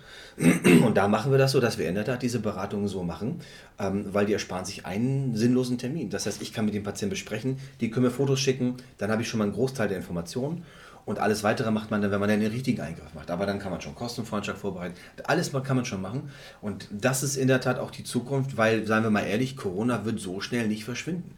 Und 0.84 0.96
da 0.96 1.08
machen 1.08 1.30
wir 1.30 1.38
das 1.38 1.52
so, 1.52 1.60
dass 1.60 1.78
wir 1.78 1.88
in 1.88 1.94
der 1.94 2.04
Tat 2.04 2.22
diese 2.22 2.40
Beratungen 2.40 2.88
so 2.88 3.02
machen, 3.02 3.40
ähm, 3.78 4.06
weil 4.12 4.26
die 4.26 4.32
ersparen 4.32 4.64
sich 4.64 4.84
einen 4.84 5.34
sinnlosen 5.34 5.78
Termin. 5.78 6.10
Das 6.10 6.26
heißt, 6.26 6.42
ich 6.42 6.52
kann 6.52 6.64
mit 6.64 6.74
dem 6.74 6.82
Patienten 6.82 7.10
besprechen, 7.10 7.58
die 7.80 7.90
können 7.90 8.06
mir 8.06 8.12
Fotos 8.12 8.40
schicken, 8.40 8.76
dann 8.98 9.10
habe 9.10 9.22
ich 9.22 9.28
schon 9.28 9.38
mal 9.38 9.44
einen 9.44 9.54
Großteil 9.54 9.88
der 9.88 9.96
Informationen 9.96 10.64
und 11.06 11.20
alles 11.20 11.44
weitere 11.44 11.70
macht 11.70 11.92
man 11.92 12.02
dann, 12.02 12.10
wenn 12.10 12.18
man 12.18 12.28
dann 12.28 12.40
den 12.40 12.50
richtigen 12.50 12.80
Eingriff 12.80 13.14
macht. 13.14 13.30
Aber 13.30 13.46
dann 13.46 13.60
kann 13.60 13.70
man 13.70 13.80
schon 13.80 13.94
Kostenfreundschaft 13.94 14.58
vorbereiten. 14.60 14.96
Alles 15.22 15.52
kann 15.52 15.76
man 15.76 15.84
schon 15.84 16.02
machen. 16.02 16.30
Und 16.60 16.88
das 16.90 17.22
ist 17.22 17.36
in 17.36 17.46
der 17.46 17.60
Tat 17.60 17.78
auch 17.78 17.92
die 17.92 18.02
Zukunft, 18.02 18.56
weil, 18.56 18.86
seien 18.86 19.04
wir 19.04 19.10
mal 19.10 19.20
ehrlich, 19.20 19.56
Corona 19.56 20.04
wird 20.04 20.18
so 20.18 20.40
schnell 20.40 20.66
nicht 20.66 20.84
verschwinden. 20.84 21.36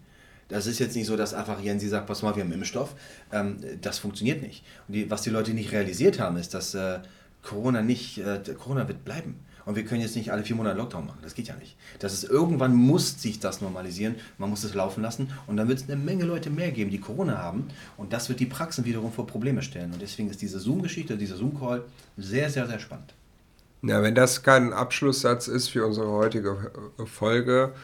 Das 0.49 0.67
ist 0.67 0.79
jetzt 0.79 0.97
nicht 0.97 1.07
so, 1.07 1.17
dass 1.17 1.35
einfach 1.35 1.61
Jensi 1.61 1.89
sagt, 1.89 2.07
pass 2.07 2.23
mal, 2.23 2.35
wir 2.35 2.43
haben 2.43 2.53
Impfstoff. 2.53 2.95
Ähm, 3.33 3.59
das 3.81 3.99
funktioniert 3.99 4.43
nicht. 4.43 4.65
Und 4.87 4.95
die, 4.95 5.11
was 5.11 5.23
die 5.23 5.31
Leute 5.31 5.53
nicht 5.53 5.73
realisiert 5.73 6.19
haben, 6.19 6.37
ist, 6.37 6.55
dass 6.55 6.75
äh, 6.75 7.01
Corona 7.43 7.83
nicht, 7.83 8.19
äh, 8.19 8.41
Corona 8.59 8.89
wird 8.89 9.05
bleiben. 9.05 9.37
Und 9.67 9.77
wir 9.77 9.85
können 9.85 10.01
jetzt 10.01 10.17
nicht 10.17 10.33
alle 10.33 10.43
vier 10.45 10.57
Monate 10.57 10.79
Lockdown 10.79 11.05
machen. 11.05 11.19
Das 11.21 11.35
geht 11.35 11.49
ja 11.49 11.55
nicht. 11.55 11.77
Das 11.99 12.15
ist 12.15 12.25
irgendwann 12.25 12.75
muss 12.75 13.21
sich 13.21 13.39
das 13.39 13.61
normalisieren. 13.61 14.15
Man 14.39 14.49
muss 14.49 14.65
es 14.65 14.73
laufen 14.73 15.03
lassen. 15.03 15.31
Und 15.47 15.59
dann 15.59 15.69
wird 15.69 15.81
es 15.81 15.85
eine 15.85 15.97
Menge 15.97 16.25
Leute 16.25 16.49
mehr 16.49 16.71
geben, 16.71 16.91
die 16.91 17.01
Corona 17.01 17.37
haben. 17.37 17.69
Und 17.99 18.15
das 18.15 18.31
wird 18.31 18.41
die 18.41 18.47
Praxen 18.47 18.87
wiederum 18.87 19.13
vor 19.13 19.27
Probleme 19.27 19.61
stellen. 19.61 19.93
Und 19.93 20.01
deswegen 20.01 20.31
ist 20.31 20.41
diese 20.41 20.59
Zoom-Geschichte, 20.59 21.19
dieser 21.19 21.37
Zoom-Call 21.37 21.85
sehr, 22.17 22.49
sehr, 22.49 22.67
sehr 22.67 22.79
spannend. 22.79 23.13
Ja, 23.83 24.03
wenn 24.03 24.15
das 24.15 24.43
kein 24.43 24.73
Abschlusssatz 24.73 25.49
ist 25.49 25.69
für 25.69 25.87
unsere 25.87 26.09
heutige 26.09 26.73
Folge, 27.05 27.75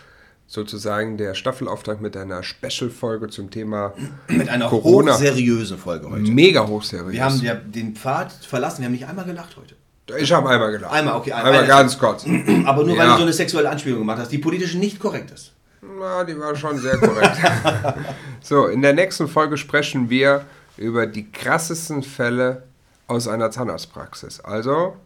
sozusagen 0.47 1.17
der 1.17 1.35
Staffelauftrag 1.35 2.01
mit 2.01 2.17
einer 2.17 2.43
Special-Folge 2.43 3.29
zum 3.29 3.51
Thema 3.51 3.95
mit 4.29 4.49
einer 4.49 4.69
Corona. 4.69 5.15
hochseriösen 5.15 5.79
Folge 5.79 6.11
heute. 6.11 6.23
Mega 6.23 6.67
hochseriös. 6.67 7.13
Wir 7.13 7.25
haben 7.25 7.73
den 7.73 7.95
Pfad 7.95 8.33
verlassen, 8.33 8.81
wir 8.81 8.87
haben 8.87 8.93
nicht 8.93 9.07
einmal 9.07 9.25
gelacht 9.25 9.57
heute. 9.57 9.77
Ich 10.19 10.33
habe 10.33 10.49
einmal 10.51 10.71
gelacht. 10.71 10.93
Einmal, 10.93 11.17
okay. 11.17 11.33
Einmal, 11.33 11.53
einmal 11.53 11.67
ganz 11.67 11.99
kurz. 11.99 12.27
Aber 12.67 12.85
nur, 12.85 12.97
weil 12.99 13.07
du 13.09 13.17
so 13.17 13.23
eine 13.23 13.33
sexuelle 13.33 13.71
Anspielung 13.71 14.01
gemacht 14.01 14.19
hast, 14.19 14.31
die 14.31 14.39
politisch 14.39 14.75
nicht 14.75 15.01
korrekt 15.01 15.31
ist. 15.31 15.53
Na, 15.81 16.25
die 16.25 16.39
war 16.39 16.55
schon 16.57 16.79
sehr 16.79 16.99
korrekt. 16.99 17.37
so, 18.41 18.67
in 18.67 18.83
der 18.83 18.93
nächsten 18.93 19.29
Folge 19.29 19.57
sprechen 19.57 20.11
wir 20.11 20.45
über 20.77 21.07
die 21.07 21.31
krassesten 21.31 22.03
Fälle 22.03 22.65
aus 23.07 23.29
einer 23.29 23.51
Zahnarztpraxis. 23.51 24.41
Also. 24.41 24.97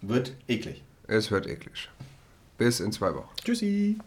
Wird 0.00 0.32
eklig. 0.48 0.82
Es 1.06 1.30
wird 1.30 1.46
eklig. 1.46 1.88
Bis 2.58 2.80
in 2.80 2.92
zwei 2.92 3.14
Wochen. 3.14 3.28
Tschüssi. 3.44 3.98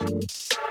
Thank 0.00 0.69